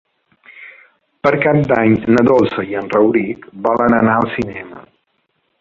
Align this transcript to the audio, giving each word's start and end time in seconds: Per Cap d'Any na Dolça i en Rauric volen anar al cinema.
Per 1.27 1.33
Cap 1.43 1.59
d'Any 1.73 1.93
na 2.17 2.25
Dolça 2.29 2.65
i 2.71 2.75
en 2.81 2.91
Rauric 2.97 3.47
volen 3.69 3.99
anar 4.03 4.17
al 4.23 4.31
cinema. 4.39 4.85